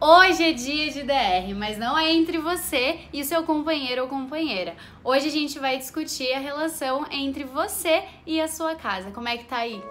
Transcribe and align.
Hoje 0.00 0.44
é 0.44 0.52
dia 0.52 0.92
de 0.92 1.02
DR, 1.02 1.52
mas 1.56 1.76
não 1.76 1.98
é 1.98 2.12
entre 2.12 2.38
você 2.38 3.00
e 3.12 3.24
seu 3.24 3.42
companheiro 3.42 4.02
ou 4.02 4.08
companheira. 4.08 4.76
Hoje 5.02 5.26
a 5.26 5.30
gente 5.30 5.58
vai 5.58 5.76
discutir 5.76 6.32
a 6.34 6.38
relação 6.38 7.04
entre 7.10 7.42
você 7.42 8.04
e 8.24 8.40
a 8.40 8.46
sua 8.46 8.76
casa. 8.76 9.10
Como 9.10 9.26
é 9.26 9.36
que 9.36 9.44
tá 9.46 9.56
aí? 9.56 9.82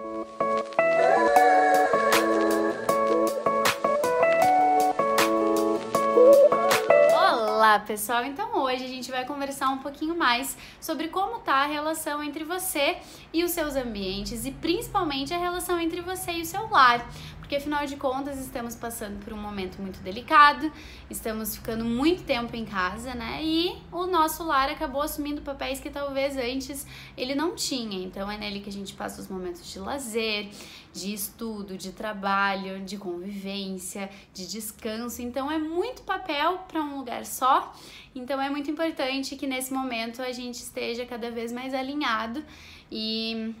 Olá, 7.68 7.80
pessoal. 7.80 8.24
Então 8.24 8.62
hoje 8.62 8.82
a 8.84 8.88
gente 8.88 9.10
vai 9.10 9.26
conversar 9.26 9.68
um 9.68 9.78
pouquinho 9.78 10.16
mais 10.16 10.56
sobre 10.80 11.08
como 11.08 11.40
tá 11.40 11.56
a 11.56 11.66
relação 11.66 12.22
entre 12.22 12.42
você 12.42 12.96
e 13.30 13.44
os 13.44 13.50
seus 13.50 13.76
ambientes 13.76 14.46
e 14.46 14.52
principalmente 14.52 15.34
a 15.34 15.38
relação 15.38 15.78
entre 15.78 16.00
você 16.00 16.32
e 16.32 16.40
o 16.40 16.46
seu 16.46 16.66
lar 16.70 17.06
porque 17.48 17.56
afinal 17.56 17.86
de 17.86 17.96
contas 17.96 18.38
estamos 18.38 18.74
passando 18.74 19.24
por 19.24 19.32
um 19.32 19.38
momento 19.38 19.80
muito 19.80 20.00
delicado, 20.00 20.70
estamos 21.08 21.56
ficando 21.56 21.82
muito 21.82 22.22
tempo 22.22 22.54
em 22.54 22.66
casa, 22.66 23.14
né? 23.14 23.40
E 23.42 23.74
o 23.90 24.06
nosso 24.06 24.44
lar 24.44 24.68
acabou 24.68 25.00
assumindo 25.00 25.40
papéis 25.40 25.80
que 25.80 25.88
talvez 25.88 26.36
antes 26.36 26.86
ele 27.16 27.34
não 27.34 27.54
tinha. 27.54 28.04
Então 28.04 28.30
é 28.30 28.36
nele 28.36 28.60
que 28.60 28.68
a 28.68 28.72
gente 28.72 28.92
passa 28.92 29.22
os 29.22 29.28
momentos 29.28 29.72
de 29.72 29.78
lazer, 29.78 30.50
de 30.92 31.14
estudo, 31.14 31.78
de 31.78 31.90
trabalho, 31.90 32.84
de 32.84 32.98
convivência, 32.98 34.10
de 34.34 34.46
descanso. 34.46 35.22
Então 35.22 35.50
é 35.50 35.58
muito 35.58 36.02
papel 36.02 36.58
para 36.68 36.82
um 36.82 36.98
lugar 36.98 37.24
só. 37.24 37.74
Então 38.14 38.38
é 38.38 38.50
muito 38.50 38.70
importante 38.70 39.36
que 39.36 39.46
nesse 39.46 39.72
momento 39.72 40.20
a 40.20 40.32
gente 40.32 40.56
esteja 40.56 41.06
cada 41.06 41.30
vez 41.30 41.50
mais 41.50 41.72
alinhado 41.72 42.44
e 42.92 43.54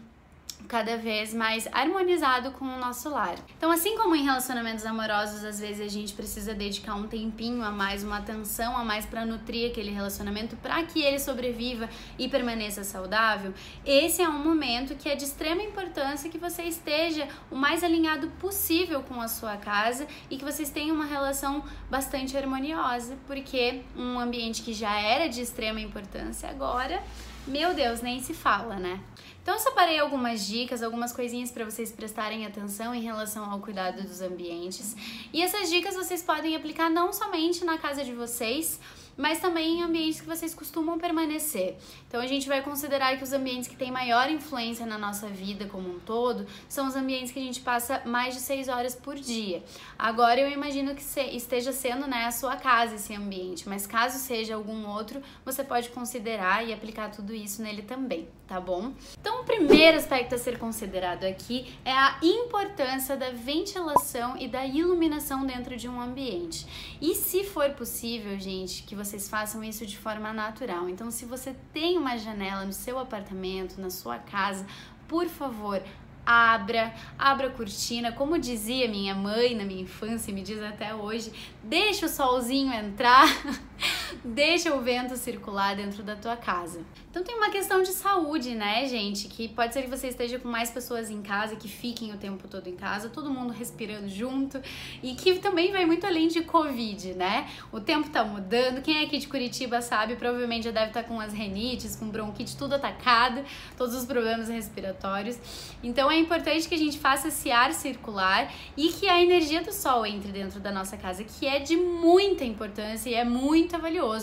cada 0.66 0.96
vez 0.96 1.32
mais 1.32 1.68
harmonizado 1.72 2.50
com 2.52 2.64
o 2.64 2.78
nosso 2.78 3.08
lar. 3.10 3.36
Então, 3.56 3.70
assim 3.70 3.96
como 3.96 4.14
em 4.14 4.24
relacionamentos 4.24 4.84
amorosos, 4.84 5.44
às 5.44 5.60
vezes 5.60 5.80
a 5.80 5.88
gente 5.88 6.12
precisa 6.12 6.54
dedicar 6.54 6.94
um 6.94 7.06
tempinho 7.06 7.62
a 7.62 7.70
mais, 7.70 8.02
uma 8.02 8.18
atenção 8.18 8.76
a 8.76 8.84
mais 8.84 9.06
para 9.06 9.24
nutrir 9.24 9.70
aquele 9.70 9.90
relacionamento 9.90 10.56
para 10.56 10.82
que 10.84 11.02
ele 11.02 11.18
sobreviva 11.18 11.88
e 12.18 12.28
permaneça 12.28 12.84
saudável, 12.84 13.54
esse 13.84 14.22
é 14.22 14.28
um 14.28 14.42
momento 14.42 14.94
que 14.94 15.08
é 15.08 15.14
de 15.14 15.24
extrema 15.24 15.62
importância 15.62 16.30
que 16.30 16.38
você 16.38 16.62
esteja 16.62 17.28
o 17.50 17.56
mais 17.56 17.82
alinhado 17.82 18.28
possível 18.40 19.02
com 19.02 19.20
a 19.20 19.28
sua 19.28 19.56
casa 19.56 20.06
e 20.30 20.36
que 20.36 20.44
vocês 20.44 20.70
tenham 20.70 20.94
uma 20.94 21.06
relação 21.06 21.64
bastante 21.90 22.36
harmoniosa, 22.36 23.16
porque 23.26 23.82
um 23.96 24.18
ambiente 24.18 24.62
que 24.62 24.72
já 24.72 25.00
era 25.00 25.28
de 25.28 25.40
extrema 25.40 25.80
importância 25.80 26.48
agora, 26.48 27.02
meu 27.48 27.74
Deus, 27.74 28.00
nem 28.00 28.20
se 28.22 28.34
fala, 28.34 28.76
né? 28.76 29.00
Então 29.42 29.54
eu 29.56 29.60
separei 29.60 29.98
algumas 29.98 30.46
dicas, 30.46 30.82
algumas 30.82 31.12
coisinhas 31.12 31.50
para 31.50 31.64
vocês 31.64 31.90
prestarem 31.90 32.44
atenção 32.44 32.94
em 32.94 33.00
relação 33.00 33.50
ao 33.50 33.60
cuidado 33.60 34.02
dos 34.02 34.20
ambientes. 34.20 34.94
E 35.32 35.42
essas 35.42 35.70
dicas 35.70 35.94
vocês 35.94 36.22
podem 36.22 36.54
aplicar 36.54 36.90
não 36.90 37.12
somente 37.12 37.64
na 37.64 37.78
casa 37.78 38.04
de 38.04 38.12
vocês, 38.12 38.78
mas 39.18 39.40
também 39.40 39.80
em 39.80 39.82
ambientes 39.82 40.20
que 40.20 40.26
vocês 40.26 40.54
costumam 40.54 40.96
permanecer. 40.96 41.76
Então 42.06 42.20
a 42.20 42.26
gente 42.26 42.48
vai 42.48 42.62
considerar 42.62 43.16
que 43.18 43.24
os 43.24 43.32
ambientes 43.32 43.68
que 43.68 43.76
têm 43.76 43.90
maior 43.90 44.30
influência 44.30 44.86
na 44.86 44.96
nossa 44.96 45.26
vida 45.26 45.66
como 45.66 45.96
um 45.96 45.98
todo 45.98 46.46
são 46.68 46.86
os 46.86 46.94
ambientes 46.94 47.32
que 47.32 47.40
a 47.40 47.42
gente 47.42 47.60
passa 47.60 48.00
mais 48.06 48.34
de 48.34 48.40
6 48.40 48.68
horas 48.68 48.94
por 48.94 49.16
dia. 49.16 49.62
Agora 49.98 50.40
eu 50.40 50.48
imagino 50.48 50.94
que 50.94 51.02
esteja 51.02 51.72
sendo 51.72 52.06
né, 52.06 52.26
a 52.26 52.30
sua 52.30 52.54
casa 52.56 52.94
esse 52.94 53.12
ambiente, 53.12 53.68
mas 53.68 53.86
caso 53.86 54.18
seja 54.18 54.54
algum 54.54 54.86
outro, 54.86 55.20
você 55.44 55.64
pode 55.64 55.88
considerar 55.88 56.64
e 56.64 56.72
aplicar 56.72 57.10
tudo 57.10 57.34
isso 57.34 57.60
nele 57.60 57.82
também, 57.82 58.28
tá 58.46 58.60
bom? 58.60 58.92
Então 59.20 59.40
o 59.40 59.44
primeiro 59.44 59.98
aspecto 59.98 60.36
a 60.36 60.38
ser 60.38 60.58
considerado 60.58 61.24
aqui 61.24 61.74
é 61.84 61.92
a 61.92 62.18
importância 62.22 63.16
da 63.16 63.30
ventilação 63.30 64.36
e 64.36 64.46
da 64.46 64.64
iluminação 64.64 65.44
dentro 65.44 65.76
de 65.76 65.88
um 65.88 66.00
ambiente. 66.00 66.66
E 67.00 67.14
se 67.14 67.42
for 67.42 67.70
possível, 67.70 68.38
gente, 68.38 68.82
que 68.82 68.94
você 68.94 69.07
vocês 69.08 69.28
façam 69.28 69.64
isso 69.64 69.86
de 69.86 69.96
forma 69.96 70.32
natural. 70.32 70.88
Então, 70.88 71.10
se 71.10 71.24
você 71.24 71.56
tem 71.72 71.96
uma 71.96 72.16
janela 72.18 72.64
no 72.64 72.72
seu 72.72 72.98
apartamento, 72.98 73.80
na 73.80 73.88
sua 73.90 74.18
casa, 74.18 74.66
por 75.06 75.26
favor, 75.26 75.82
abra, 76.26 76.92
abra 77.18 77.46
a 77.46 77.50
cortina, 77.50 78.12
como 78.12 78.38
dizia 78.38 78.86
minha 78.86 79.14
mãe 79.14 79.54
na 79.54 79.64
minha 79.64 79.80
infância 79.80 80.32
me 80.32 80.42
diz 80.42 80.62
até 80.62 80.94
hoje, 80.94 81.32
deixa 81.64 82.04
o 82.04 82.08
solzinho 82.08 82.70
entrar, 82.70 83.26
deixa 84.24 84.74
o 84.74 84.80
vento 84.80 85.16
circular 85.16 85.76
dentro 85.76 86.02
da 86.02 86.16
tua 86.16 86.36
casa. 86.36 86.80
Então 87.10 87.22
tem 87.22 87.36
uma 87.36 87.50
questão 87.50 87.82
de 87.82 87.90
saúde, 87.90 88.54
né, 88.54 88.86
gente? 88.86 89.28
Que 89.28 89.48
pode 89.48 89.72
ser 89.72 89.82
que 89.82 89.88
você 89.88 90.08
esteja 90.08 90.38
com 90.38 90.48
mais 90.48 90.70
pessoas 90.70 91.10
em 91.10 91.22
casa, 91.22 91.56
que 91.56 91.68
fiquem 91.68 92.12
o 92.12 92.16
tempo 92.16 92.46
todo 92.46 92.68
em 92.68 92.76
casa, 92.76 93.08
todo 93.08 93.30
mundo 93.30 93.52
respirando 93.52 94.08
junto 94.08 94.60
e 95.02 95.14
que 95.14 95.38
também 95.38 95.72
vai 95.72 95.84
muito 95.86 96.06
além 96.06 96.28
de 96.28 96.42
Covid, 96.42 97.14
né? 97.14 97.48
O 97.72 97.80
tempo 97.80 98.10
tá 98.10 98.24
mudando. 98.24 98.82
Quem 98.82 98.98
é 98.98 99.04
aqui 99.04 99.18
de 99.18 99.26
Curitiba 99.26 99.80
sabe, 99.80 100.16
provavelmente 100.16 100.64
já 100.64 100.70
deve 100.70 100.88
estar 100.88 101.02
tá 101.02 101.08
com 101.08 101.20
as 101.20 101.32
renites, 101.32 101.96
com 101.96 102.08
bronquite, 102.08 102.56
tudo 102.56 102.74
atacado, 102.74 103.42
todos 103.76 103.94
os 103.94 104.04
problemas 104.04 104.48
respiratórios. 104.48 105.38
Então 105.82 106.10
é 106.10 106.18
importante 106.18 106.68
que 106.68 106.74
a 106.74 106.78
gente 106.78 106.98
faça 106.98 107.28
esse 107.28 107.50
ar 107.50 107.72
circular 107.72 108.52
e 108.76 108.88
que 108.88 109.08
a 109.08 109.22
energia 109.22 109.62
do 109.62 109.72
sol 109.72 110.04
entre 110.04 110.30
dentro 110.30 110.60
da 110.60 110.70
nossa 110.70 110.96
casa, 110.96 111.24
que 111.24 111.46
é 111.46 111.58
de 111.58 111.76
muita 111.76 112.44
importância 112.44 113.08
e 113.08 113.14
é 113.14 113.24
muito 113.24 113.74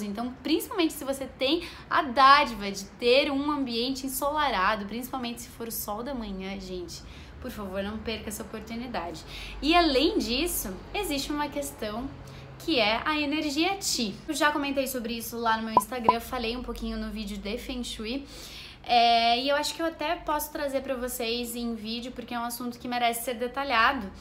Então, 0.06 0.34
principalmente 0.44 0.94
se 0.94 1.04
você 1.04 1.26
tem 1.26 1.64
a 1.90 2.02
dádiva 2.02 2.72
de 2.72 2.86
ter 2.86 3.32
um 3.32 3.52
ambiente 3.52 4.06
ensolarado, 4.06 4.86
principalmente 4.86 5.42
se 5.42 5.50
for 5.50 5.68
o 5.68 5.72
sol 5.72 6.04
da 6.04 6.14
manhã, 6.14 6.60
gente 6.60 7.02
por 7.46 7.52
favor, 7.52 7.84
não 7.84 8.00
perca 8.00 8.30
essa 8.30 8.42
oportunidade. 8.42 9.24
E 9.62 9.76
além 9.76 10.18
disso, 10.18 10.76
existe 10.92 11.32
uma 11.32 11.48
questão 11.48 12.10
que 12.58 12.80
é 12.80 13.04
a 13.06 13.20
energia 13.22 13.76
Ti. 13.76 14.16
Eu 14.28 14.34
já 14.34 14.52
comentei 14.52 14.88
sobre 14.88 15.14
isso 15.14 15.38
lá 15.38 15.56
no 15.58 15.64
meu 15.64 15.76
Instagram, 15.76 16.20
falei 16.20 16.58
um 16.58 16.64
pouquinho 16.64 16.98
no 16.98 17.12
vídeo 17.12 17.38
de 17.38 17.56
Feng 17.60 17.84
Shui. 17.84 18.26
É, 18.84 19.40
e 19.40 19.50
eu 19.50 19.56
acho 19.56 19.76
que 19.76 19.82
eu 19.82 19.86
até 19.86 20.16
posso 20.16 20.52
trazer 20.52 20.82
para 20.82 20.96
vocês 20.96 21.56
em 21.56 21.76
vídeo, 21.76 22.12
porque 22.12 22.34
é 22.34 22.40
um 22.40 22.46
assunto 22.46 22.80
que 22.80 22.88
merece 22.88 23.26
ser 23.26 23.36
detalhado. 23.36 24.12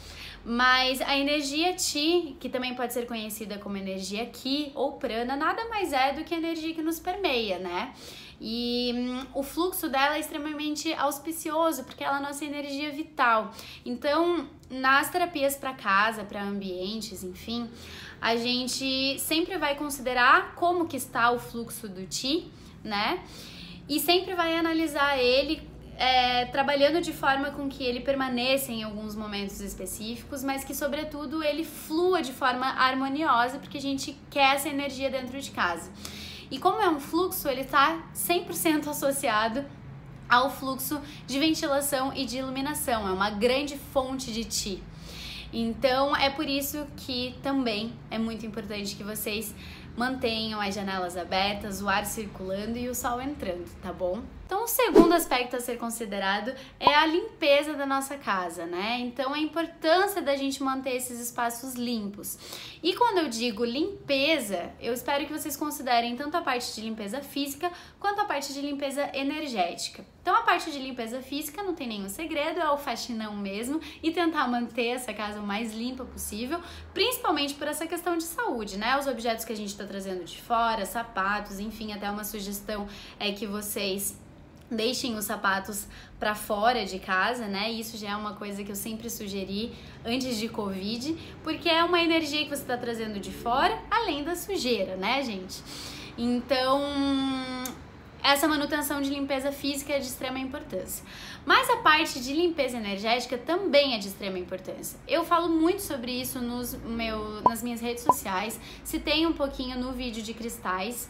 Mas 0.45 1.01
a 1.01 1.17
energia 1.17 1.73
Ti, 1.73 2.37
que 2.39 2.51
também 2.51 2.75
pode 2.75 2.93
ser 2.93 3.07
conhecida 3.07 3.57
como 3.59 3.79
energia 3.79 4.27
Ki 4.27 4.73
ou 4.75 4.93
Prana, 4.93 5.37
nada 5.37 5.69
mais 5.69 5.93
é 5.93 6.13
do 6.13 6.23
que 6.23 6.35
a 6.35 6.37
energia 6.37 6.75
que 6.75 6.83
nos 6.83 7.01
permeia, 7.01 7.59
né? 7.59 7.95
E 8.39 8.93
hum, 8.95 9.27
o 9.35 9.43
fluxo 9.43 9.89
dela 9.89 10.17
é 10.17 10.21
extremamente 10.21 10.93
auspicioso, 10.93 11.85
porque 11.85 12.05
ela 12.05 12.17
é 12.17 12.19
a 12.19 12.23
nossa 12.23 12.45
energia 12.45 12.93
vital. 12.93 13.53
Então, 13.87 14.47
nas 14.69 15.09
terapias 15.09 15.57
para 15.57 15.73
casa, 15.73 16.25
para 16.25 16.43
ambientes, 16.43 17.25
enfim, 17.25 17.71
a 18.21 18.37
gente 18.37 19.19
sempre 19.21 19.57
vai 19.57 19.77
considerar 19.77 20.55
como 20.57 20.87
que 20.87 20.97
está 20.97 21.31
o 21.31 21.39
fluxo 21.39 21.89
do 21.89 22.05
Ti, 22.07 22.51
né? 22.83 23.23
e 23.89 24.01
sempre 24.01 24.35
vai 24.35 24.57
analisar 24.57 25.19
ele 25.19 25.63
é, 25.97 26.47
trabalhando 26.47 27.01
de 27.01 27.13
forma 27.13 27.51
com 27.51 27.69
que 27.69 27.85
ele 27.85 28.01
permaneça 28.01 28.73
em 28.73 28.83
alguns 28.83 29.15
momentos 29.15 29.61
específicos, 29.61 30.43
mas 30.43 30.65
que, 30.65 30.75
sobretudo, 30.75 31.43
ele 31.43 31.65
flua 31.65 32.23
de 32.23 32.33
forma 32.33 32.67
harmoniosa, 32.67 33.59
porque 33.59 33.79
a 33.79 33.81
gente 33.81 34.17
quer 34.31 34.57
essa 34.57 34.69
energia 34.69 35.11
dentro 35.11 35.41
de 35.41 35.51
casa. 35.51 35.91
E 36.51 36.59
como 36.59 36.81
é 36.81 36.89
um 36.89 37.01
fluxo, 37.01 37.49
ele 37.49 37.63
está 37.63 38.03
100% 38.15 38.89
associado 38.89 39.65
ao 40.29 40.51
fluxo 40.51 41.01
de 41.27 41.39
ventilação 41.39 42.13
e 42.15 42.25
de 42.25 42.39
iluminação, 42.39 43.07
é 43.09 43.13
uma 43.13 43.31
grande 43.31 43.77
fonte 43.93 44.33
de 44.33 44.45
ti. 44.45 44.83
Então, 45.53 46.17
é 46.17 46.31
por 46.31 46.49
isso 46.49 46.85
que 46.97 47.37
também 47.43 47.93
é 48.11 48.19
muito 48.19 48.45
importante 48.45 48.97
que 48.97 49.05
vocês 49.05 49.55
mantenham 49.97 50.61
as 50.61 50.75
janelas 50.75 51.17
abertas, 51.17 51.81
o 51.81 51.89
ar 51.89 52.05
circulando 52.05 52.77
e 52.77 52.89
o 52.89 52.95
sol 52.95 53.21
entrando, 53.21 53.71
tá 53.81 53.93
bom? 53.93 54.23
Então, 54.47 54.65
o 54.65 54.69
segundo 54.69 55.15
aspecto 55.15 55.57
a 55.57 55.61
ser 55.61 55.79
considerado 55.79 56.55
é 56.79 56.95
a 56.95 57.07
limpeza 57.07 57.73
da 57.75 57.87
nossa 57.87 58.17
casa, 58.17 58.67
né? 58.67 58.99
Então, 59.01 59.33
a 59.33 59.39
importância 59.39 60.21
da 60.21 60.37
gente 60.37 60.63
manter 60.63 60.97
esses 60.97 61.19
espaços 61.19 61.75
limpos. 61.75 62.39
E 62.83 62.95
quando 62.95 63.19
eu 63.19 63.29
digo 63.29 63.65
limpeza, 63.65 64.71
eu 64.81 64.93
espero 64.93 65.27
que 65.27 65.33
vocês 65.33 65.57
considerem 65.57 66.15
tanto 66.15 66.37
a 66.37 66.43
parte 66.43 66.75
de 66.75 66.83
limpeza 66.83 67.23
física 67.23 67.73
quanto 67.99 68.21
a 68.21 68.27
parte 68.27 68.53
de 68.53 68.61
limpeza 68.61 69.11
energética. 69.15 70.05
Então, 70.21 70.37
a 70.37 70.43
parte 70.43 70.71
de 70.71 70.79
limpeza 70.79 71.23
física 71.23 71.63
não 71.63 71.75
tem 71.75 71.87
nenhum 71.87 72.09
segredo, 72.09 72.61
é 72.61 72.71
o 72.71 72.79
faxinão 72.79 73.35
mesmo 73.35 73.81
e 74.03 74.11
tentar 74.11 74.47
manter 74.47 74.89
essa 74.89 75.13
casa 75.13 75.41
o 75.41 75.47
mais 75.47 75.73
limpa 75.73 76.05
possível, 76.05 76.61
principalmente 76.93 77.55
por 77.55 77.67
essa 77.67 77.87
questão 77.87 78.17
de 78.17 78.25
saúde, 78.25 78.77
né? 78.77 78.99
Os 78.99 79.07
objetos 79.07 79.45
que 79.45 79.53
a 79.53 79.57
gente 79.57 79.69
está 79.69 79.85
trazendo 79.85 80.25
de 80.25 80.41
fora, 80.41 80.85
sapatos, 80.85 81.59
enfim, 81.59 81.93
até 81.93 82.11
uma 82.11 82.25
sugestão 82.25 82.87
é 83.19 83.33
que 83.33 83.47
vocês 83.47 84.19
deixem 84.75 85.17
os 85.17 85.25
sapatos 85.25 85.87
para 86.19 86.35
fora 86.35 86.85
de 86.85 86.99
casa, 86.99 87.47
né? 87.47 87.71
Isso 87.71 87.97
já 87.97 88.11
é 88.11 88.17
uma 88.17 88.35
coisa 88.35 88.63
que 88.63 88.71
eu 88.71 88.77
sempre 88.77 89.09
sugeri 89.09 89.73
antes 90.05 90.37
de 90.37 90.49
Covid, 90.49 91.17
porque 91.43 91.69
é 91.69 91.83
uma 91.85 92.03
energia 92.03 92.45
que 92.45 92.51
você 92.51 92.63
está 92.63 92.77
trazendo 92.77 93.19
de 93.21 93.31
fora, 93.31 93.79
além 93.91 94.25
da 94.25 94.35
sujeira, 94.35 94.97
né, 94.97 95.23
gente? 95.23 95.63
Então, 96.17 96.81
essa 98.23 98.49
manutenção 98.49 99.03
de 99.03 99.11
limpeza 99.11 99.53
física 99.53 99.93
é 99.93 99.99
de 99.99 100.07
extrema 100.07 100.39
importância. 100.39 101.05
Mas 101.45 101.69
a 101.69 101.77
parte 101.77 102.21
de 102.21 102.33
limpeza 102.33 102.79
energética 102.79 103.37
também 103.37 103.95
é 103.95 103.99
de 103.99 104.09
extrema 104.09 104.39
importância. 104.39 104.99
Eu 105.07 105.25
falo 105.25 105.49
muito 105.51 105.83
sobre 105.83 106.11
isso 106.11 106.41
nos 106.41 106.75
meu, 106.75 107.43
nas 107.43 107.63
minhas 107.63 107.83
redes 107.83 108.03
sociais, 108.03 108.59
citei 108.83 109.27
um 109.27 109.33
pouquinho 109.35 109.79
no 109.79 109.93
vídeo 109.93 110.23
de 110.23 110.33
cristais. 110.33 111.07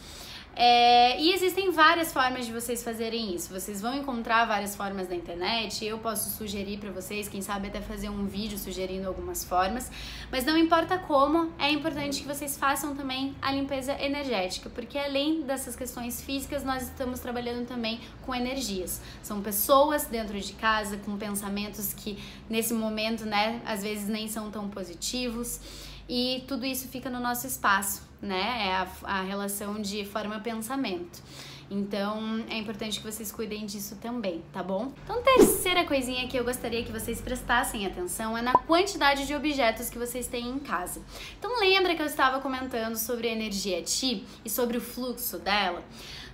É, 0.56 1.21
e 1.21 1.33
existem 1.33 1.73
várias 1.73 2.12
formas 2.12 2.47
de 2.47 2.53
vocês 2.53 2.83
fazerem 2.83 3.35
isso. 3.35 3.53
Vocês 3.53 3.81
vão 3.81 3.95
encontrar 3.95 4.45
várias 4.45 4.77
formas 4.77 5.09
na 5.09 5.17
internet. 5.17 5.85
Eu 5.85 5.99
posso 5.99 6.31
sugerir 6.31 6.79
para 6.79 6.91
vocês, 6.93 7.29
quem 7.29 7.43
sabe 7.43 7.69
até 7.69 7.81
fazer 7.81 8.09
um 8.09 8.25
vídeo 8.27 8.56
sugerindo 8.56 9.09
algumas 9.09 9.43
formas. 9.43 9.91
Mas 10.31 10.45
não 10.45 10.56
importa 10.56 10.97
como, 10.97 11.53
é 11.59 11.71
importante 11.71 12.23
que 12.23 12.29
vocês 12.29 12.56
façam 12.56 12.95
também 12.95 13.35
a 13.43 13.51
limpeza 13.51 13.93
energética, 14.01 14.71
porque 14.71 14.97
além 14.97 15.43
dessas 15.43 15.75
questões 15.75 16.23
físicas, 16.23 16.62
nós 16.62 16.85
estamos 16.85 17.19
trabalhando 17.19 17.67
também 17.67 18.01
com 18.23 18.35
energias. 18.35 19.01
São 19.23 19.43
pessoas 19.43 20.06
dentro 20.06 20.39
de 20.39 20.53
casa 20.53 20.99
com 20.99 21.17
pensamentos 21.17 21.93
que 21.93 22.17
nesse 22.49 22.73
momento, 22.73 23.25
né, 23.25 23.61
às 23.67 23.83
vezes 23.83 24.06
nem 24.06 24.29
são 24.29 24.51
tão 24.51 24.69
positivos 24.69 25.61
e 26.09 26.45
tudo 26.47 26.67
isso 26.67 26.89
fica 26.89 27.09
no 27.09 27.21
nosso 27.21 27.47
espaço, 27.47 28.03
né? 28.21 28.69
É 28.69 28.73
a, 28.73 28.89
a 29.05 29.23
relação 29.23 29.81
de 29.81 30.05
forma-pensamento. 30.05 31.23
Então 31.71 32.45
é 32.49 32.59
importante 32.59 33.01
que 33.01 33.11
vocês 33.11 33.33
cuidem 33.33 33.65
disso 33.67 33.97
também, 33.97 34.43
tá 34.53 34.62
bom? 34.62 34.93
Então, 35.03 35.23
terceira 35.23 35.85
coisinha 35.85 36.29
que 36.29 36.37
eu 36.37 36.45
gostaria 36.45 36.85
que 36.85 36.93
vocês 36.93 37.21
prestassem 37.21 37.87
atenção 37.87 38.37
é 38.37 38.43
na 38.43 38.53
quantidade 38.53 39.27
de 39.27 39.35
objetos 39.35 39.89
que 39.89 39.99
vocês 39.99 40.27
têm 40.27 40.49
em 40.49 40.59
casa. 40.59 41.01
Então, 41.39 41.59
lembra 41.59 41.95
que 41.95 42.03
eu 42.03 42.06
estava 42.06 42.41
comentando 42.41 42.97
sobre 42.97 43.29
a 43.29 43.33
energia 43.33 43.83
Ti 43.83 44.25
e 44.45 44.51
sobre 44.51 44.77
o 44.77 44.81
fluxo 44.81 45.39
dela? 45.39 45.83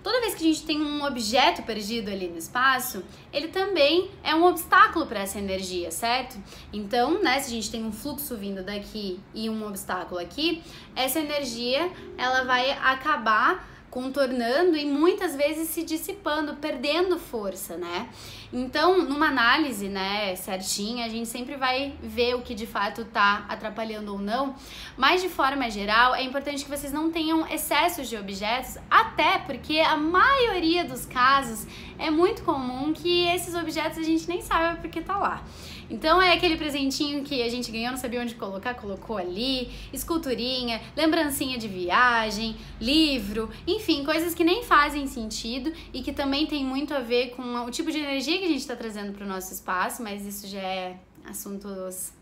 Toda 0.03 0.21
vez 0.21 0.35
que 0.35 0.43
a 0.43 0.47
gente 0.47 0.65
tem 0.65 0.81
um 0.81 1.05
objeto 1.05 1.63
perdido 1.63 2.11
ali 2.11 2.27
no 2.29 2.39
espaço, 2.39 3.05
ele 3.33 3.49
também 3.49 4.11
é 4.25 4.35
um 4.35 4.45
obstáculo 4.45 5.07
para 5.07 5.21
essa 5.21 5.39
energia, 5.39 5.91
certo? 5.91 6.39
Então, 6.73 7.23
né, 7.23 7.39
se 7.39 7.49
a 7.49 7.51
gente 7.51 7.71
tem 7.71 7.85
um 7.85 7.93
fluxo 7.93 8.37
vindo 8.37 8.63
daqui 8.63 9.21
e 9.35 9.51
um 9.51 9.67
obstáculo 9.67 10.19
aqui, 10.19 10.63
essa 10.97 11.21
energia 11.21 11.91
ela 12.17 12.45
vai 12.45 12.71
acabar 12.71 13.69
contornando 13.91 14.77
e 14.77 14.85
muitas 14.85 15.35
vezes 15.35 15.69
se 15.69 15.83
dissipando, 15.83 16.55
perdendo 16.57 17.19
força, 17.19 17.77
né? 17.77 18.09
Então, 18.53 19.03
numa 19.05 19.29
análise, 19.29 19.89
né, 19.89 20.35
certinha, 20.37 21.07
a 21.07 21.09
gente 21.09 21.29
sempre 21.29 21.57
vai 21.57 21.95
ver 22.03 22.35
o 22.35 22.43
que 22.43 22.55
de 22.55 22.67
fato 22.67 23.05
tá 23.05 23.45
atrapalhando 23.49 24.13
ou 24.13 24.19
não, 24.19 24.55
mas 24.97 25.23
de 25.23 25.29
forma 25.29 25.71
geral, 25.71 26.15
é 26.15 26.23
importante 26.23 26.65
que 26.65 26.71
vocês 26.71 26.93
não 26.93 27.11
tenham 27.11 27.47
excessos 27.47 28.09
de 28.09 28.17
objetos, 28.17 28.77
até 28.91 29.39
porque 29.39 29.79
a 29.79 29.97
maioria 29.97 30.85
dos 30.85 31.07
casos 31.07 31.67
é 31.99 32.11
muito 32.11 32.43
comum 32.43 32.93
que 32.93 33.27
esses 33.29 33.55
objetos 33.55 33.99
a 33.99 34.03
gente 34.03 34.27
nem 34.29 34.41
sabe 34.41 34.81
porque 34.81 35.01
tá 35.01 35.17
lá. 35.17 35.45
Então 35.91 36.23
é 36.23 36.33
aquele 36.33 36.57
presentinho 36.57 37.25
que 37.25 37.43
a 37.43 37.49
gente 37.49 37.71
ganhou, 37.73 37.91
não 37.91 37.99
sabia 37.99 38.21
onde 38.21 38.37
colocar, 38.37 38.75
colocou 38.75 39.19
ali, 39.19 39.71
esculturinha, 39.93 40.81
lembrancinha 40.97 41.59
de 41.59 41.67
viagem, 41.67 42.57
livro, 42.81 43.51
enfim, 43.67 43.80
coisas 44.05 44.35
que 44.35 44.45
nem 44.45 44.63
fazem 44.63 45.07
sentido 45.07 45.73
e 45.93 46.03
que 46.03 46.13
também 46.13 46.47
tem 46.47 46.65
muito 46.65 46.95
a 46.95 47.01
ver 47.01 47.31
com 47.31 47.43
o 47.65 47.71
tipo 47.71 47.91
de 47.91 47.99
energia 47.99 48.39
que 48.39 48.45
a 48.45 48.49
gente 48.49 48.61
está 48.61 48.77
trazendo 48.77 49.13
para 49.13 49.25
o 49.25 49.29
nosso 49.29 49.53
espaço, 49.53 50.03
mas 50.03 50.25
isso 50.25 50.47
já 50.47 50.61
é 50.61 50.97
assuntos 51.29 52.13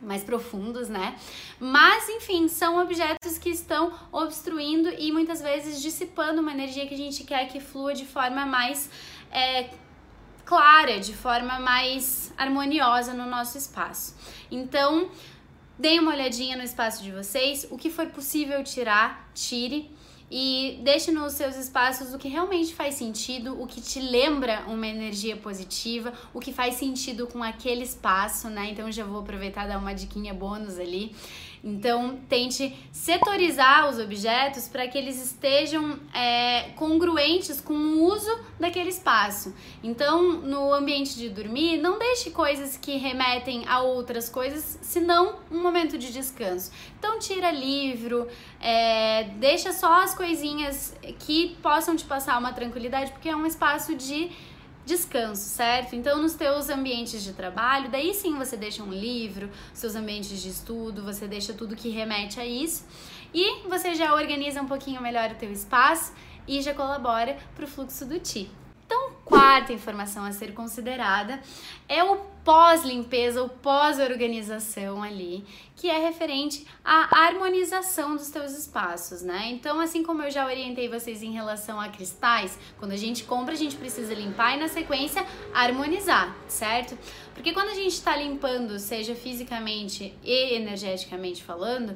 mais 0.00 0.22
profundos, 0.22 0.88
né? 0.88 1.16
Mas, 1.58 2.08
enfim, 2.08 2.46
são 2.48 2.80
objetos 2.80 3.36
que 3.38 3.50
estão 3.50 3.92
obstruindo 4.12 4.88
e 4.96 5.10
muitas 5.10 5.42
vezes 5.42 5.82
dissipando 5.82 6.40
uma 6.40 6.52
energia 6.52 6.86
que 6.86 6.94
a 6.94 6.98
gente 6.98 7.24
quer 7.24 7.48
que 7.48 7.60
flua 7.60 7.94
de 7.94 8.04
forma 8.04 8.46
mais 8.46 8.88
é, 9.32 9.70
clara, 10.44 11.00
de 11.00 11.14
forma 11.14 11.58
mais 11.58 12.32
harmoniosa 12.36 13.12
no 13.12 13.26
nosso 13.26 13.58
espaço. 13.58 14.14
Então, 14.50 15.10
deem 15.78 15.98
uma 15.98 16.12
olhadinha 16.12 16.56
no 16.56 16.62
espaço 16.62 17.02
de 17.02 17.10
vocês, 17.10 17.66
o 17.70 17.76
que 17.76 17.90
for 17.90 18.06
possível 18.06 18.62
tirar, 18.62 19.30
tire 19.34 19.90
e 20.30 20.78
deixe 20.82 21.10
nos 21.10 21.32
seus 21.32 21.56
espaços 21.56 22.12
o 22.12 22.18
que 22.18 22.28
realmente 22.28 22.74
faz 22.74 22.94
sentido, 22.94 23.60
o 23.60 23.66
que 23.66 23.80
te 23.80 24.00
lembra 24.00 24.64
uma 24.66 24.86
energia 24.86 25.36
positiva, 25.36 26.12
o 26.34 26.40
que 26.40 26.52
faz 26.52 26.74
sentido 26.74 27.26
com 27.26 27.42
aquele 27.42 27.82
espaço, 27.82 28.48
né? 28.48 28.70
Então 28.70 28.90
já 28.92 29.04
vou 29.04 29.20
aproveitar 29.20 29.64
e 29.64 29.68
dar 29.68 29.78
uma 29.78 29.94
diquinha 29.94 30.34
bônus 30.34 30.78
ali. 30.78 31.14
Então, 31.62 32.18
tente 32.28 32.76
setorizar 32.92 33.88
os 33.88 33.98
objetos 33.98 34.68
para 34.68 34.86
que 34.86 34.96
eles 34.96 35.22
estejam 35.22 35.98
é, 36.14 36.70
congruentes 36.76 37.60
com 37.60 37.74
o 37.74 38.04
uso 38.04 38.30
daquele 38.60 38.90
espaço. 38.90 39.54
Então, 39.82 40.22
no 40.22 40.72
ambiente 40.72 41.16
de 41.16 41.28
dormir, 41.28 41.78
não 41.78 41.98
deixe 41.98 42.30
coisas 42.30 42.76
que 42.76 42.96
remetem 42.96 43.64
a 43.66 43.80
outras 43.80 44.28
coisas, 44.28 44.78
senão 44.82 45.36
um 45.50 45.60
momento 45.60 45.98
de 45.98 46.12
descanso. 46.12 46.70
Então, 46.98 47.18
tira 47.18 47.50
livro, 47.50 48.28
é, 48.60 49.24
deixa 49.38 49.72
só 49.72 50.02
as 50.02 50.14
coisinhas 50.18 50.96
que 51.20 51.56
possam 51.62 51.94
te 51.94 52.04
passar 52.04 52.36
uma 52.38 52.52
tranquilidade, 52.52 53.12
porque 53.12 53.28
é 53.28 53.36
um 53.36 53.46
espaço 53.46 53.94
de 53.94 54.30
descanso, 54.84 55.48
certo? 55.48 55.94
Então, 55.94 56.20
nos 56.20 56.34
teus 56.34 56.68
ambientes 56.68 57.22
de 57.22 57.32
trabalho, 57.32 57.88
daí 57.88 58.12
sim 58.12 58.36
você 58.36 58.56
deixa 58.56 58.82
um 58.82 58.90
livro, 58.90 59.48
seus 59.72 59.94
ambientes 59.94 60.42
de 60.42 60.48
estudo, 60.48 61.04
você 61.04 61.28
deixa 61.28 61.52
tudo 61.52 61.76
que 61.76 61.88
remete 61.88 62.40
a 62.40 62.44
isso 62.44 62.84
e 63.32 63.68
você 63.68 63.94
já 63.94 64.12
organiza 64.12 64.60
um 64.60 64.66
pouquinho 64.66 65.00
melhor 65.00 65.30
o 65.30 65.34
teu 65.36 65.52
espaço 65.52 66.12
e 66.48 66.60
já 66.60 66.74
colabora 66.74 67.36
para 67.54 67.64
o 67.64 67.68
fluxo 67.68 68.04
do 68.04 68.18
ti. 68.18 68.50
Então, 68.88 69.10
quarta 69.22 69.70
informação 69.70 70.24
a 70.24 70.32
ser 70.32 70.54
considerada 70.54 71.38
é 71.86 72.02
o 72.02 72.16
pós-limpeza, 72.42 73.42
o 73.42 73.50
pós-organização 73.50 75.02
ali, 75.02 75.44
que 75.76 75.90
é 75.90 75.98
referente 75.98 76.66
à 76.82 77.26
harmonização 77.26 78.16
dos 78.16 78.30
teus 78.30 78.52
espaços, 78.52 79.20
né? 79.20 79.50
Então, 79.50 79.78
assim 79.78 80.02
como 80.02 80.22
eu 80.22 80.30
já 80.30 80.46
orientei 80.46 80.88
vocês 80.88 81.22
em 81.22 81.32
relação 81.32 81.78
a 81.78 81.90
cristais, 81.90 82.58
quando 82.78 82.92
a 82.92 82.96
gente 82.96 83.24
compra, 83.24 83.52
a 83.52 83.58
gente 83.58 83.76
precisa 83.76 84.14
limpar 84.14 84.56
e 84.56 84.60
na 84.60 84.68
sequência 84.68 85.22
harmonizar, 85.52 86.34
certo? 86.46 86.98
Porque 87.34 87.52
quando 87.52 87.68
a 87.68 87.74
gente 87.74 87.92
está 87.92 88.16
limpando, 88.16 88.78
seja 88.78 89.14
fisicamente 89.14 90.16
e 90.24 90.54
energeticamente 90.54 91.44
falando, 91.44 91.94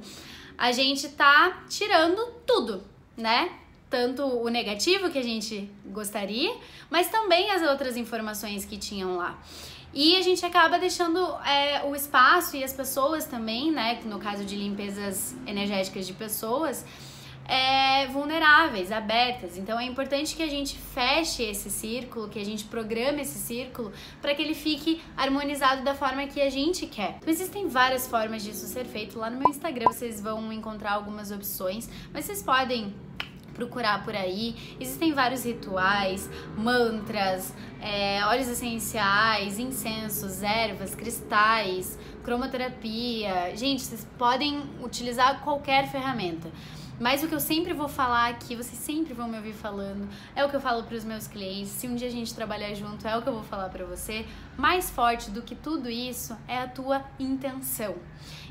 a 0.58 0.70
gente 0.72 1.08
tá 1.08 1.64
tirando 1.70 2.22
tudo, 2.46 2.82
né? 3.16 3.61
Tanto 3.92 4.24
o 4.24 4.48
negativo 4.48 5.10
que 5.10 5.18
a 5.18 5.22
gente 5.22 5.70
gostaria, 5.84 6.52
mas 6.88 7.10
também 7.10 7.50
as 7.50 7.62
outras 7.62 7.94
informações 7.98 8.64
que 8.64 8.78
tinham 8.78 9.18
lá. 9.18 9.38
E 9.92 10.16
a 10.16 10.22
gente 10.22 10.44
acaba 10.46 10.78
deixando 10.78 11.20
é, 11.44 11.84
o 11.84 11.94
espaço 11.94 12.56
e 12.56 12.64
as 12.64 12.72
pessoas 12.72 13.26
também, 13.26 13.70
né? 13.70 14.00
No 14.06 14.18
caso 14.18 14.42
de 14.42 14.56
limpezas 14.56 15.36
energéticas 15.46 16.06
de 16.06 16.14
pessoas, 16.14 16.86
é, 17.46 18.06
vulneráveis, 18.06 18.90
abertas. 18.90 19.58
Então 19.58 19.78
é 19.78 19.84
importante 19.84 20.34
que 20.34 20.42
a 20.42 20.48
gente 20.48 20.78
feche 20.78 21.42
esse 21.42 21.68
círculo, 21.68 22.30
que 22.30 22.38
a 22.38 22.44
gente 22.44 22.64
programe 22.64 23.20
esse 23.20 23.38
círculo 23.38 23.92
para 24.22 24.34
que 24.34 24.40
ele 24.40 24.54
fique 24.54 25.02
harmonizado 25.14 25.84
da 25.84 25.94
forma 25.94 26.26
que 26.26 26.40
a 26.40 26.48
gente 26.48 26.86
quer. 26.86 27.16
Então, 27.18 27.28
existem 27.28 27.68
várias 27.68 28.08
formas 28.08 28.42
disso 28.42 28.64
ser 28.66 28.86
feito. 28.86 29.18
Lá 29.18 29.28
no 29.28 29.38
meu 29.38 29.50
Instagram 29.50 29.88
vocês 29.88 30.22
vão 30.22 30.50
encontrar 30.50 30.92
algumas 30.92 31.30
opções, 31.30 31.90
mas 32.14 32.24
vocês 32.24 32.42
podem 32.42 32.94
procurar 33.54 34.04
por 34.04 34.14
aí. 34.14 34.76
Existem 34.80 35.12
vários 35.12 35.44
rituais, 35.44 36.28
mantras, 36.56 37.52
é, 37.80 38.24
óleos 38.26 38.48
essenciais, 38.48 39.58
incensos, 39.58 40.42
ervas, 40.42 40.94
cristais, 40.94 41.98
cromoterapia. 42.22 43.56
Gente, 43.56 43.82
vocês 43.82 44.06
podem 44.18 44.62
utilizar 44.82 45.40
qualquer 45.42 45.90
ferramenta. 45.90 46.50
Mas 47.02 47.20
o 47.20 47.26
que 47.26 47.34
eu 47.34 47.40
sempre 47.40 47.72
vou 47.72 47.88
falar 47.88 48.30
aqui, 48.30 48.54
vocês 48.54 48.78
sempre 48.78 49.12
vão 49.12 49.26
me 49.26 49.36
ouvir 49.36 49.54
falando, 49.54 50.08
é 50.36 50.44
o 50.44 50.48
que 50.48 50.54
eu 50.54 50.60
falo 50.60 50.84
para 50.84 50.96
os 50.96 51.02
meus 51.02 51.26
clientes. 51.26 51.72
Se 51.72 51.88
um 51.88 51.96
dia 51.96 52.06
a 52.06 52.10
gente 52.12 52.32
trabalhar 52.32 52.72
junto, 52.74 53.04
é 53.08 53.18
o 53.18 53.20
que 53.20 53.28
eu 53.28 53.32
vou 53.32 53.42
falar 53.42 53.68
para 53.70 53.84
você. 53.84 54.24
Mais 54.56 54.88
forte 54.88 55.28
do 55.28 55.42
que 55.42 55.56
tudo 55.56 55.90
isso 55.90 56.38
é 56.46 56.58
a 56.58 56.68
tua 56.68 57.04
intenção. 57.18 57.96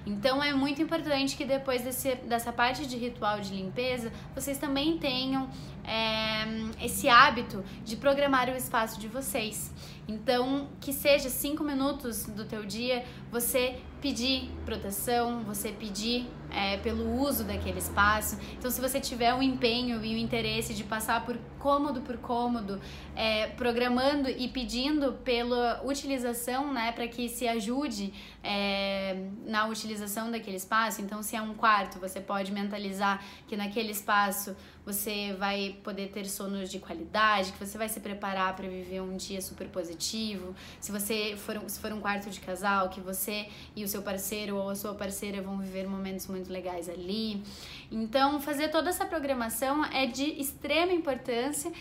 Então 0.06 0.44
é 0.44 0.54
muito 0.54 0.82
importante 0.82 1.38
que 1.38 1.46
depois 1.46 1.82
desse, 1.82 2.16
dessa 2.16 2.52
parte 2.52 2.86
de 2.86 2.98
ritual 2.98 3.40
de 3.40 3.54
limpeza, 3.54 4.12
vocês 4.36 4.58
também 4.58 4.98
tenham 4.98 5.48
é, 5.86 6.86
esse 6.86 7.08
hábito 7.08 7.64
de 7.86 7.96
programar 7.96 8.50
o 8.50 8.56
espaço 8.58 9.00
de 9.00 9.08
vocês. 9.08 9.72
Então, 10.10 10.68
que 10.82 10.92
seja 10.92 11.30
cinco 11.30 11.64
minutos 11.64 12.26
do 12.26 12.44
teu 12.44 12.66
dia 12.66 13.06
você 13.32 13.80
pedir 14.02 14.50
proteção, 14.66 15.42
você 15.44 15.72
pedir 15.72 16.28
é, 16.52 16.78
pelo 16.78 17.20
uso 17.22 17.44
daquele 17.44 17.80
espaço. 17.80 18.38
Então, 18.58 18.70
se 18.70 18.80
você 18.82 19.00
tiver 19.00 19.34
um 19.34 19.42
empenho 19.42 20.04
e 20.04 20.14
o 20.14 20.16
um 20.16 20.18
interesse 20.18 20.74
de 20.74 20.84
passar 20.84 21.26
por 21.26 21.38
cômodo 21.62 22.02
por 22.02 22.18
cômodo, 22.18 22.82
é, 23.16 23.48
programando 23.48 24.28
e 24.28 24.48
pedindo 24.48 25.14
pela 25.24 25.82
utilização, 25.86 26.74
né, 26.74 26.92
para 26.92 27.08
que 27.08 27.30
se 27.30 27.48
ajude 27.48 28.12
é, 28.44 29.28
na 29.46 29.68
utilização 29.68 30.32
daquele 30.32 30.58
espaço. 30.58 31.02
Então, 31.02 31.22
se 31.22 31.36
é 31.36 31.42
um 31.42 31.54
quarto, 31.54 32.00
você 32.00 32.20
pode 32.20 32.52
mentalizar 32.52 33.24
que 33.48 33.56
naquele 33.56 33.92
espaço 33.92 34.56
você 34.84 35.34
vai 35.38 35.78
poder 35.84 36.10
ter 36.10 36.26
sonos 36.26 36.70
de 36.70 36.80
qualidade, 36.80 37.52
que 37.52 37.64
você 37.64 37.78
vai 37.78 37.88
se 37.88 38.00
preparar 38.00 38.56
para 38.56 38.68
viver 38.68 39.00
um 39.02 39.16
dia 39.16 39.40
super 39.42 39.68
positivo. 39.68 40.56
Se 40.80 40.92
você 40.92 41.36
for, 41.38 41.62
se 41.68 41.80
for 41.80 41.92
um 41.94 42.00
quarto 42.00 42.30
de 42.30 42.40
casal, 42.40 42.90
que 42.90 43.00
você 43.00 43.48
e 43.76 43.84
o 43.84 43.88
seu 43.88 44.02
parceiro 44.02 44.56
ou 44.56 44.70
a 44.70 44.76
sua 44.76 44.96
parceira 44.96 45.42
vão 45.42 45.60
viver 45.60 45.88
momentos 45.88 46.26
muito 46.42 46.52
legais 46.52 46.90
ali. 46.90 47.44
Então, 47.92 48.42
fazer 48.42 48.70
toda 48.70 48.90
essa 48.90 49.06
programação 49.06 49.86
é 49.86 50.06
de 50.06 50.24
extrema 50.42 50.92
importância 50.92 51.72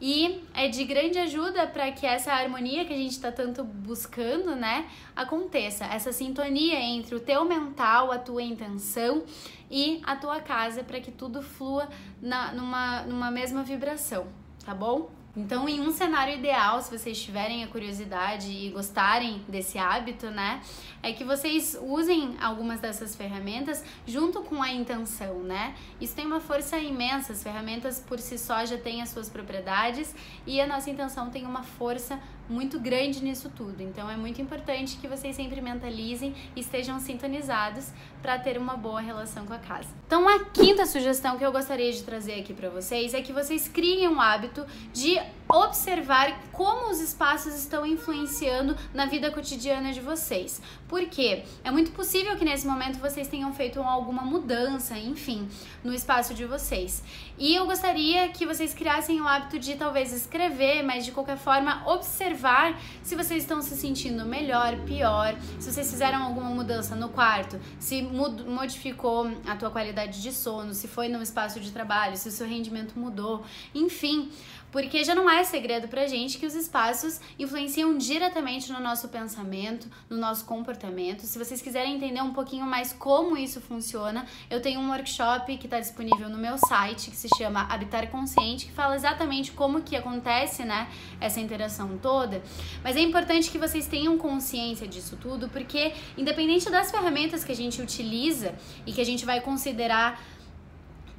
e 0.00 0.42
é 0.52 0.68
de 0.68 0.84
grande 0.84 1.18
ajuda 1.18 1.66
para 1.66 1.90
que 1.92 2.06
essa 2.06 2.32
harmonia 2.32 2.84
que 2.84 2.92
a 2.92 2.96
gente 2.96 3.12
está 3.12 3.32
tanto 3.32 3.64
buscando, 3.64 4.54
né, 4.54 4.88
aconteça. 5.14 5.84
Essa 5.84 6.12
sintonia 6.12 6.78
entre 6.78 7.14
o 7.14 7.20
teu 7.20 7.44
mental, 7.44 8.12
a 8.12 8.18
tua 8.18 8.42
intenção 8.42 9.24
e 9.70 10.00
a 10.04 10.16
tua 10.16 10.40
casa, 10.40 10.84
para 10.84 11.00
que 11.00 11.10
tudo 11.10 11.42
flua 11.42 11.88
na, 12.20 12.52
numa, 12.52 13.02
numa 13.02 13.30
mesma 13.30 13.62
vibração, 13.62 14.26
tá 14.64 14.74
bom? 14.74 15.10
Então, 15.36 15.68
em 15.68 15.80
um 15.80 15.92
cenário 15.92 16.34
ideal, 16.34 16.80
se 16.80 16.96
vocês 16.96 17.20
tiverem 17.20 17.64
a 17.64 17.66
curiosidade 17.66 18.50
e 18.50 18.70
gostarem 18.70 19.44
desse 19.48 19.78
hábito, 19.78 20.30
né, 20.30 20.62
é 21.02 21.12
que 21.12 21.24
vocês 21.24 21.76
usem 21.82 22.36
algumas 22.40 22.80
dessas 22.80 23.16
ferramentas 23.16 23.84
junto 24.06 24.42
com 24.42 24.62
a 24.62 24.72
intenção, 24.72 25.42
né? 25.42 25.74
Isso 26.00 26.14
tem 26.14 26.24
uma 26.24 26.40
força 26.40 26.78
imensa. 26.78 27.32
As 27.32 27.42
ferramentas 27.42 27.98
por 27.98 28.20
si 28.20 28.38
só 28.38 28.64
já 28.64 28.78
têm 28.78 29.02
as 29.02 29.08
suas 29.08 29.28
propriedades 29.28 30.14
e 30.46 30.60
a 30.60 30.66
nossa 30.66 30.88
intenção 30.88 31.30
tem 31.30 31.44
uma 31.44 31.64
força 31.64 32.18
muito 32.48 32.78
grande 32.78 33.22
nisso 33.22 33.50
tudo. 33.54 33.82
Então, 33.82 34.10
é 34.10 34.16
muito 34.16 34.40
importante 34.40 34.96
que 34.96 35.08
vocês 35.08 35.34
sempre 35.34 35.60
mentalizem 35.60 36.34
e 36.54 36.60
estejam 36.60 36.98
sintonizados 37.00 37.90
para 38.20 38.38
ter 38.38 38.58
uma 38.58 38.76
boa 38.76 39.00
relação 39.00 39.46
com 39.46 39.52
a 39.52 39.58
casa. 39.58 39.88
Então, 40.06 40.28
a 40.28 40.44
quinta 40.46 40.86
sugestão 40.86 41.38
que 41.38 41.44
eu 41.44 41.52
gostaria 41.52 41.92
de 41.92 42.02
trazer 42.02 42.40
aqui 42.40 42.52
para 42.52 42.68
vocês 42.68 43.14
é 43.14 43.20
que 43.20 43.32
vocês 43.32 43.68
criem 43.68 44.08
um 44.08 44.20
hábito 44.20 44.66
de 44.92 45.18
observar 45.48 46.40
como 46.52 46.90
os 46.90 47.00
espaços 47.00 47.54
estão 47.54 47.84
influenciando 47.84 48.76
na 48.92 49.06
vida 49.06 49.30
cotidiana 49.30 49.92
de 49.92 50.00
vocês. 50.00 50.60
Porque 50.88 51.42
é 51.62 51.70
muito 51.70 51.92
possível 51.92 52.36
que 52.36 52.44
nesse 52.44 52.66
momento 52.66 52.98
vocês 52.98 53.28
tenham 53.28 53.52
feito 53.52 53.80
alguma 53.80 54.22
mudança, 54.22 54.96
enfim, 54.96 55.48
no 55.82 55.92
espaço 55.92 56.34
de 56.34 56.44
vocês. 56.44 57.02
E 57.36 57.54
eu 57.54 57.66
gostaria 57.66 58.28
que 58.28 58.46
vocês 58.46 58.72
criassem 58.72 59.20
o 59.20 59.26
hábito 59.26 59.58
de 59.58 59.74
talvez 59.74 60.12
escrever, 60.12 60.82
mas 60.82 61.04
de 61.04 61.12
qualquer 61.12 61.36
forma 61.36 61.82
observar 61.86 62.78
se 63.02 63.16
vocês 63.16 63.42
estão 63.42 63.60
se 63.60 63.76
sentindo 63.76 64.24
melhor, 64.24 64.76
pior, 64.84 65.36
se 65.58 65.72
vocês 65.72 65.90
fizeram 65.90 66.22
alguma 66.22 66.50
mudança 66.50 66.94
no 66.94 67.08
quarto, 67.08 67.60
se 67.78 68.02
modificou 68.02 69.30
a 69.46 69.56
tua 69.56 69.70
qualidade 69.70 70.22
de 70.22 70.32
sono, 70.32 70.72
se 70.74 70.86
foi 70.86 71.08
no 71.08 71.20
espaço 71.22 71.58
de 71.58 71.70
trabalho, 71.70 72.16
se 72.16 72.28
o 72.28 72.32
seu 72.32 72.46
rendimento 72.46 72.98
mudou, 72.98 73.44
enfim, 73.74 74.30
porque 74.74 75.04
já 75.04 75.14
não 75.14 75.30
é 75.30 75.44
segredo 75.44 75.86
pra 75.86 76.08
gente 76.08 76.36
que 76.36 76.44
os 76.44 76.56
espaços 76.56 77.20
influenciam 77.38 77.96
diretamente 77.96 78.72
no 78.72 78.80
nosso 78.80 79.06
pensamento, 79.06 79.86
no 80.10 80.16
nosso 80.16 80.44
comportamento. 80.44 81.20
Se 81.20 81.38
vocês 81.38 81.62
quiserem 81.62 81.94
entender 81.94 82.20
um 82.20 82.32
pouquinho 82.32 82.66
mais 82.66 82.92
como 82.92 83.36
isso 83.36 83.60
funciona, 83.60 84.26
eu 84.50 84.60
tenho 84.60 84.80
um 84.80 84.90
workshop 84.90 85.56
que 85.58 85.68
está 85.68 85.78
disponível 85.78 86.28
no 86.28 86.36
meu 86.36 86.58
site 86.58 87.08
que 87.08 87.16
se 87.16 87.28
chama 87.38 87.68
Habitar 87.70 88.10
Consciente, 88.10 88.66
que 88.66 88.72
fala 88.72 88.96
exatamente 88.96 89.52
como 89.52 89.80
que 89.80 89.94
acontece, 89.94 90.64
né, 90.64 90.88
essa 91.20 91.38
interação 91.38 91.96
toda. 91.98 92.42
Mas 92.82 92.96
é 92.96 93.00
importante 93.00 93.52
que 93.52 93.58
vocês 93.58 93.86
tenham 93.86 94.18
consciência 94.18 94.88
disso 94.88 95.16
tudo, 95.22 95.48
porque 95.50 95.92
independente 96.18 96.68
das 96.68 96.90
ferramentas 96.90 97.44
que 97.44 97.52
a 97.52 97.56
gente 97.56 97.80
utiliza 97.80 98.56
e 98.84 98.92
que 98.92 99.00
a 99.00 99.06
gente 99.06 99.24
vai 99.24 99.40
considerar 99.40 100.20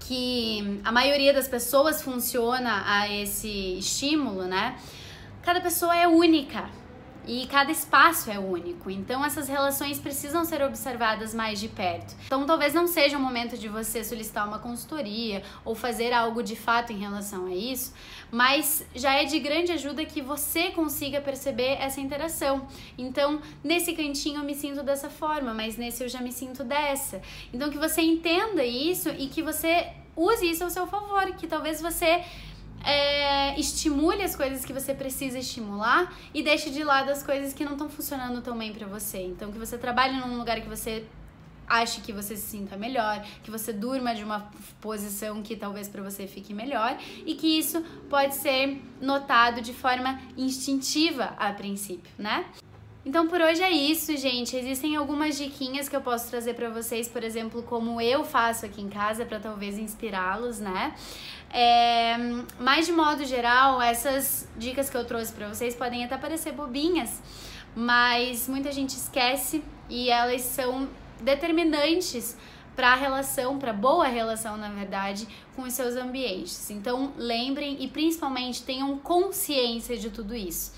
que 0.07 0.79
a 0.83 0.91
maioria 0.91 1.33
das 1.33 1.47
pessoas 1.47 2.01
funciona 2.01 2.83
a 2.85 3.12
esse 3.12 3.77
estímulo, 3.79 4.43
né? 4.43 4.77
Cada 5.41 5.59
pessoa 5.62 5.95
é 5.95 6.07
única 6.07 6.69
e 7.27 7.48
cada 7.48 7.72
espaço 7.72 8.29
é 8.29 8.39
único. 8.39 8.89
Então 8.89 9.24
essas 9.24 9.48
relações 9.48 10.00
precisam 10.00 10.44
ser 10.46 10.62
observadas 10.62 11.34
mais 11.34 11.60
de 11.60 11.67
perto. 11.67 12.15
Então 12.25 12.46
talvez 12.46 12.74
não 12.74 12.88
seja 12.88 13.17
o 13.17 13.22
momento 13.22 13.58
de 13.58 13.67
você 13.67 14.03
solicitar 14.03 14.48
uma 14.48 14.60
consultoria 14.60 15.44
ou 15.63 15.75
fazer 15.75 16.13
algo 16.13 16.41
de 16.44 16.55
fato 16.55 16.91
em 16.91 16.98
relação 16.98 17.46
a 17.48 17.53
isso, 17.53 17.94
mas 18.32 18.86
já 18.96 19.13
é 19.13 19.25
de 19.25 19.39
grande 19.39 19.72
ajuda 19.72 20.05
que 20.05 20.22
você 20.22 20.72
consiga 20.72 21.22
perceber 21.22 21.77
essa 21.79 22.00
interação. 22.00 22.67
Então, 22.98 23.41
nesse 23.63 23.94
cantinho 23.94 24.39
eu 24.39 24.44
me 24.44 24.55
sinto 24.55 24.84
dessa 24.84 25.10
forma, 25.10 25.53
mas 25.53 25.77
nesse 25.77 26.03
eu 26.03 26.10
já 26.10 26.22
me 26.22 26.32
sinto 26.32 26.63
dessa. 26.63 27.22
Então 27.53 27.70
que 27.70 27.77
você 27.77 28.01
entenda 28.01 28.63
isso 28.63 29.10
e 29.10 29.27
que 29.27 29.41
você 29.41 29.88
use 30.15 30.50
isso 30.50 30.63
ao 30.63 30.70
seu 30.70 30.88
favor, 30.88 31.25
que 31.36 31.48
talvez 31.48 31.82
você 31.82 32.24
é, 32.86 33.60
estimule 33.60 34.22
as 34.22 34.36
coisas 34.36 34.63
que 34.63 34.72
você 34.72 34.94
precisa 34.94 35.39
estimular 35.39 36.13
e 36.34 36.44
deixe 36.44 36.70
de 36.70 36.84
lado 36.84 37.10
as 37.10 37.24
coisas 37.24 37.54
que 37.54 37.65
não 37.65 37.74
estão 37.74 37.89
funcionando 37.89 38.42
tão 38.42 38.58
bem 38.58 38.72
para 38.74 38.86
você. 38.86 39.22
Então, 39.24 39.51
que 39.51 39.58
você 39.58 39.77
trabalhe 39.77 40.18
num 40.18 40.38
lugar 40.38 40.62
que 40.62 40.70
você 40.70 41.06
ache 41.68 42.01
que 42.01 42.13
você 42.13 42.36
se 42.36 42.44
sinta 42.44 42.77
melhor, 42.77 43.25
que 43.44 43.50
você 43.50 43.74
durma 43.74 44.13
de 44.13 44.24
uma 44.24 44.51
posição 44.80 45.42
que 45.42 45.56
talvez 45.56 45.88
para 45.89 46.01
você 46.01 46.27
fique 46.27 46.54
melhor 46.54 46.98
e 47.25 47.36
que 47.36 47.58
isso 47.58 47.82
pode 48.10 48.36
ser 48.36 48.82
notado 49.01 49.62
de 49.62 49.74
forma 49.74 50.22
instintiva 50.38 51.34
a 51.38 51.51
princípio, 51.54 52.12
né? 52.18 52.46
Então 53.05 53.27
por 53.27 53.39
hoje 53.39 53.62
é 53.62 53.69
isso, 53.69 54.17
gente. 54.17 54.55
Existem 54.55 54.95
algumas 54.95 55.38
diquinhas 55.38 55.88
que 55.88 55.95
eu 55.95 56.01
posso 56.01 56.27
trazer 56.27 56.55
para 56.55 56.69
vocês, 56.69 57.07
por 57.07 57.24
exemplo, 57.24 57.62
como 57.62 58.01
eu 58.01 58.24
faço 58.24 58.65
aqui 58.65 58.81
em 58.81 58.89
casa 58.89 59.24
para 59.24 59.39
talvez 59.39 59.77
inspirá-los, 59.77 60.59
né? 60.59 60.95
É, 61.51 62.17
mas 62.59 62.88
de 62.88 62.91
modo 62.91 63.24
geral, 63.24 63.79
essas 63.79 64.50
dicas 64.57 64.89
que 64.89 64.97
eu 64.97 65.05
trouxe 65.05 65.31
para 65.31 65.47
vocês 65.47 65.75
podem 65.75 66.03
até 66.03 66.17
parecer 66.17 66.51
bobinhas, 66.51 67.21
mas 67.75 68.50
muita 68.50 68.71
gente 68.71 68.95
esquece 68.95 69.63
e 69.88 70.09
elas 70.09 70.41
são 70.41 70.89
determinantes 71.21 72.35
para 72.75 72.93
a 72.93 72.95
relação, 72.95 73.59
para 73.59 73.71
boa 73.71 74.07
relação, 74.07 74.57
na 74.57 74.69
verdade, 74.69 75.27
com 75.55 75.62
os 75.62 75.74
seus 75.74 75.95
ambientes. 75.95 76.71
Então, 76.71 77.13
lembrem 77.15 77.77
e 77.83 77.88
principalmente 77.88 78.63
tenham 78.63 78.97
consciência 78.97 79.95
de 79.95 80.09
tudo 80.09 80.35
isso 80.35 80.74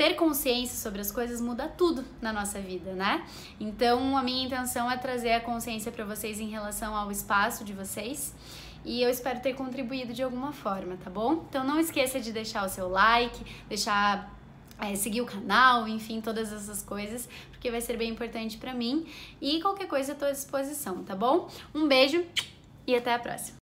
ter 0.00 0.14
consciência 0.14 0.78
sobre 0.78 1.02
as 1.02 1.12
coisas 1.12 1.42
muda 1.42 1.68
tudo 1.68 2.02
na 2.22 2.32
nossa 2.32 2.58
vida, 2.58 2.94
né? 2.94 3.22
Então, 3.60 4.16
a 4.16 4.22
minha 4.22 4.46
intenção 4.46 4.90
é 4.90 4.96
trazer 4.96 5.32
a 5.32 5.40
consciência 5.40 5.92
para 5.92 6.06
vocês 6.06 6.40
em 6.40 6.48
relação 6.48 6.96
ao 6.96 7.12
espaço 7.12 7.64
de 7.64 7.74
vocês. 7.74 8.34
E 8.82 9.02
eu 9.02 9.10
espero 9.10 9.40
ter 9.40 9.52
contribuído 9.52 10.14
de 10.14 10.22
alguma 10.22 10.54
forma, 10.54 10.96
tá 10.96 11.10
bom? 11.10 11.44
Então 11.46 11.62
não 11.62 11.78
esqueça 11.78 12.18
de 12.18 12.32
deixar 12.32 12.64
o 12.64 12.68
seu 12.70 12.88
like, 12.88 13.44
deixar 13.68 14.34
é, 14.80 14.94
seguir 14.94 15.20
o 15.20 15.26
canal, 15.26 15.86
enfim, 15.86 16.22
todas 16.22 16.50
essas 16.50 16.82
coisas, 16.82 17.28
porque 17.50 17.70
vai 17.70 17.82
ser 17.82 17.98
bem 17.98 18.10
importante 18.10 18.56
para 18.56 18.72
mim. 18.72 19.06
E 19.38 19.60
qualquer 19.60 19.86
coisa 19.86 20.12
eu 20.12 20.16
tô 20.16 20.24
à 20.24 20.30
disposição, 20.30 21.04
tá 21.04 21.14
bom? 21.14 21.50
Um 21.74 21.86
beijo 21.86 22.24
e 22.86 22.96
até 22.96 23.12
a 23.12 23.18
próxima. 23.18 23.58